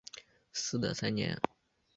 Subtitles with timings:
[0.51, 1.39] 嗣德三年。